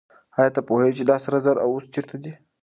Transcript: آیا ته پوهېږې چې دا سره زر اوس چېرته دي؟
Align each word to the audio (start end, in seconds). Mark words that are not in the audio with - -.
آیا 0.37 0.49
ته 0.55 0.61
پوهېږې 0.67 0.97
چې 0.97 1.03
دا 1.11 1.17
سره 1.25 1.37
زر 1.45 1.57
اوس 1.65 1.83
چېرته 1.93 2.15
دي؟ 2.23 2.33